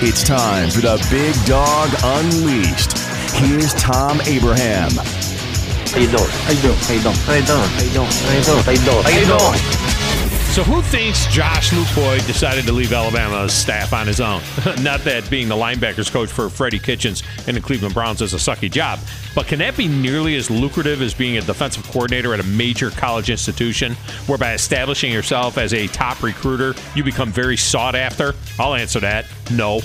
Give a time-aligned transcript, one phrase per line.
[0.00, 2.96] It's time for the Big Dog Unleashed.
[3.34, 4.90] Here's Thom Abraham.
[4.92, 6.30] How you doing?
[6.30, 6.78] How you doing?
[6.78, 7.16] How you doing?
[7.16, 7.66] How you doing?
[7.66, 8.06] How you doing?
[8.06, 8.62] How you doing?
[8.62, 9.02] How you doing?
[9.02, 9.77] How you doing?
[10.58, 14.42] So, who thinks Tosh Lupoi decided to leave Alabama's staff on his own?
[14.82, 18.38] Not that being the linebackers coach for Freddie Kitchens and the Cleveland Browns is a
[18.38, 18.98] sucky job,
[19.36, 22.90] but can that be nearly as lucrative as being a defensive coordinator at a major
[22.90, 23.94] college institution,
[24.26, 28.34] where by establishing yourself as a top recruiter, you become very sought after?
[28.58, 29.80] I'll answer that no.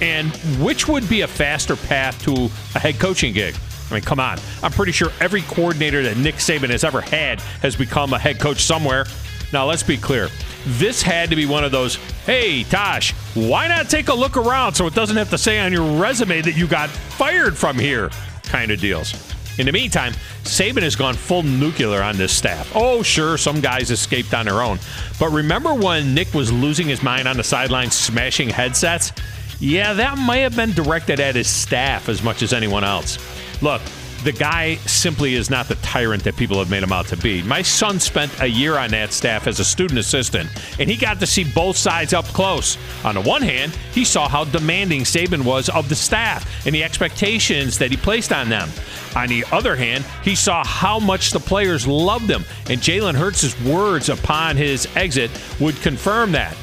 [0.00, 0.30] And
[0.62, 2.44] which would be a faster path to
[2.76, 3.56] a head coaching gig?
[3.90, 4.38] I mean, come on.
[4.62, 8.40] I'm pretty sure every coordinator that Nick Saban has ever had has become a head
[8.40, 9.06] coach somewhere.
[9.54, 10.30] Now, let's be clear.
[10.66, 11.94] This had to be one of those,
[12.26, 15.72] hey, Tosh, why not take a look around so it doesn't have to say on
[15.72, 18.10] your resume that you got fired from here
[18.42, 19.14] kind of deals.
[19.60, 22.68] In the meantime, Saban has gone full nuclear on this staff.
[22.74, 24.80] Oh, sure, some guys escaped on their own.
[25.20, 29.12] But remember when Nick was losing his mind on the sideline, smashing headsets?
[29.60, 33.18] Yeah, that may have been directed at his staff as much as anyone else.
[33.62, 33.82] Look,
[34.24, 37.42] the guy simply is not the tyrant that people have made him out to be.
[37.42, 40.48] My son spent a year on that staff as a student assistant,
[40.80, 42.78] and he got to see both sides up close.
[43.04, 46.82] On the one hand, he saw how demanding Saban was of the staff and the
[46.82, 48.70] expectations that he placed on them.
[49.14, 53.60] On the other hand, he saw how much the players loved him, and Jalen Hurts'
[53.60, 55.30] words upon his exit
[55.60, 56.56] would confirm that.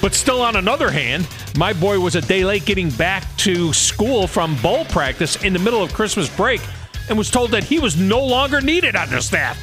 [0.00, 4.28] But still, on another hand, my boy was a day late getting back to school
[4.28, 6.60] from bowl practice in the middle of Christmas break
[7.10, 9.58] and was told that he was no longer needed on the staff.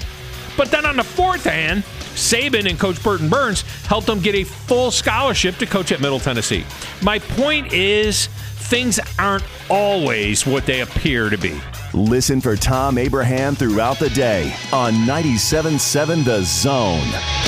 [0.56, 4.44] But then on the fourth hand, Saban and Coach Burton Burns helped him get a
[4.44, 6.66] full scholarship to coach at Middle Tennessee.
[7.02, 8.28] My point is,
[8.68, 11.59] things aren't always what they appear to be.
[11.94, 17.47] Listen for Thom Abraham throughout the day on 97.7 The Zone.